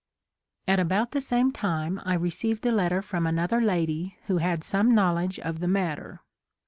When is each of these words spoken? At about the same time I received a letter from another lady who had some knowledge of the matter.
At 0.67 0.79
about 0.79 1.11
the 1.11 1.21
same 1.21 1.51
time 1.51 2.01
I 2.03 2.15
received 2.15 2.65
a 2.65 2.71
letter 2.71 3.03
from 3.03 3.27
another 3.27 3.61
lady 3.61 4.17
who 4.25 4.37
had 4.37 4.63
some 4.63 4.95
knowledge 4.95 5.37
of 5.37 5.59
the 5.59 5.67
matter. 5.67 6.21